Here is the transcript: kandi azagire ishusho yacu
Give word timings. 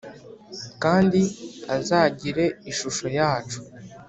kandi 0.83 1.21
azagire 1.77 2.45
ishusho 2.71 3.05
yacu 3.17 3.59